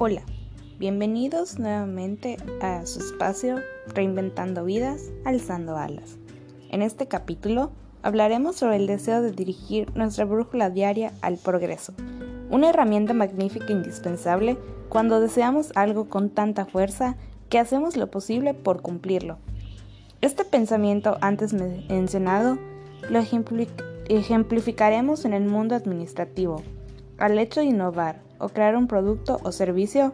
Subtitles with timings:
[0.00, 0.22] Hola,
[0.78, 3.56] bienvenidos nuevamente a su espacio
[3.88, 6.18] Reinventando vidas, alzando alas.
[6.70, 11.94] En este capítulo hablaremos sobre el deseo de dirigir nuestra brújula diaria al progreso,
[12.48, 14.56] una herramienta magnífica e indispensable
[14.88, 17.16] cuando deseamos algo con tanta fuerza
[17.48, 19.38] que hacemos lo posible por cumplirlo.
[20.20, 22.56] Este pensamiento antes mencionado
[23.10, 23.18] lo
[24.08, 26.62] ejemplificaremos en el mundo administrativo,
[27.18, 30.12] al hecho de innovar o crear un producto o servicio,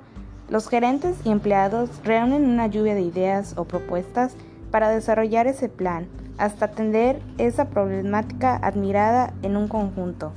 [0.49, 4.35] los gerentes y empleados reúnen una lluvia de ideas o propuestas
[4.71, 6.07] para desarrollar ese plan
[6.37, 10.33] hasta atender esa problemática admirada en un conjunto,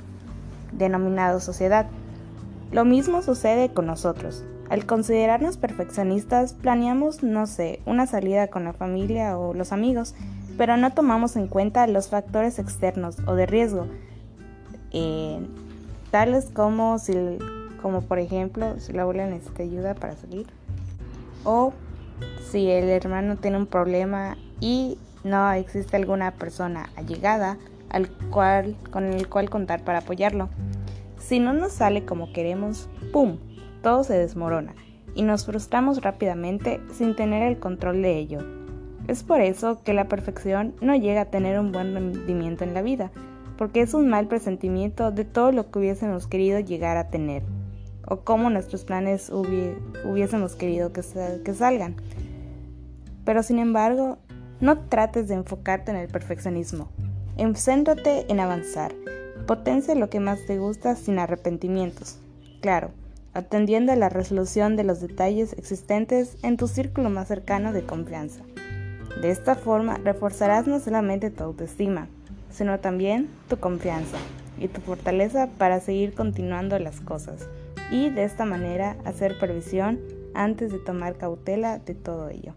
[0.72, 1.86] denominado sociedad.
[2.70, 4.44] Lo mismo sucede con nosotros.
[4.70, 10.14] Al considerarnos perfeccionistas, planeamos, no sé, una salida con la familia o los amigos,
[10.58, 13.86] pero no tomamos en cuenta los factores externos o de riesgo,
[14.90, 15.40] eh,
[16.10, 17.38] tales como, si,
[17.80, 20.46] como por ejemplo si la abuela necesita ayuda para salir
[21.44, 21.72] o
[22.50, 27.58] si el hermano tiene un problema y no existe alguna persona allegada
[27.90, 30.48] al cual, con el cual contar para apoyarlo.
[31.18, 33.38] Si no nos sale como queremos, ¡pum!
[33.82, 34.74] Todo se desmorona
[35.14, 38.38] y nos frustramos rápidamente sin tener el control de ello.
[39.08, 42.82] Es por eso que la perfección no llega a tener un buen rendimiento en la
[42.82, 43.10] vida,
[43.56, 47.42] porque es un mal presentimiento de todo lo que hubiésemos querido llegar a tener,
[48.08, 51.02] o cómo nuestros planes hubiésemos querido que,
[51.44, 51.96] que salgan.
[53.24, 54.18] Pero sin embargo,
[54.60, 56.88] no trates de enfocarte en el perfeccionismo.
[57.54, 58.94] Céntrate en avanzar.
[59.46, 62.18] Potencia lo que más te gusta sin arrepentimientos.
[62.60, 62.90] Claro,
[63.34, 68.42] atendiendo a la resolución de los detalles existentes en tu círculo más cercano de confianza.
[69.20, 72.08] De esta forma reforzarás no solamente tu autoestima,
[72.50, 74.16] sino también tu confianza
[74.58, 77.46] y tu fortaleza para seguir continuando las cosas
[77.90, 80.00] y de esta manera hacer previsión
[80.34, 82.54] antes de tomar cautela de todo ello.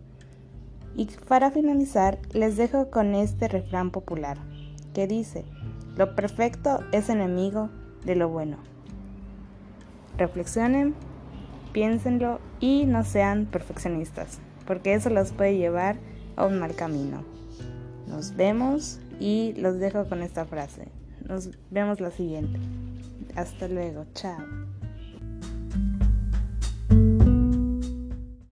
[0.96, 4.38] Y para finalizar, les dejo con este refrán popular
[4.94, 5.46] que dice,
[5.96, 7.70] lo perfecto es enemigo
[8.06, 8.58] de lo bueno.
[10.18, 10.94] Reflexionen,
[11.72, 15.98] piénsenlo y no sean perfeccionistas, porque eso los puede llevar
[16.36, 17.24] a un mal camino.
[18.08, 20.90] Nos vemos y los dejo con esta frase.
[21.28, 22.60] Nos vemos la siguiente.
[23.36, 24.06] Hasta luego.
[24.14, 24.38] Chao.